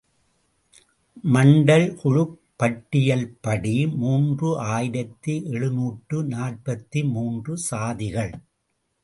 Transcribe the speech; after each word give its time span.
மண்டல் 1.25 1.85
குழுப் 1.95 2.33
பட்டியல்படி 2.59 3.75
மூன்று 3.95 4.49
ஆயிரத்து 4.69 5.35
எழுநூற்று 5.51 6.23
நாற்பத்து 6.25 7.03
மூன்று 7.11 7.55
சாதிகள்! 7.69 8.33